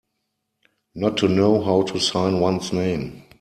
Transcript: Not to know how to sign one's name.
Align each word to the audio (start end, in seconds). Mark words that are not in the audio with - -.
Not 0.95 1.17
to 1.17 1.27
know 1.27 1.61
how 1.61 1.83
to 1.83 1.99
sign 1.99 2.39
one's 2.39 2.73
name. 2.73 3.23